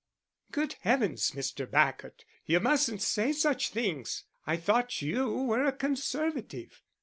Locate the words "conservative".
5.71-6.81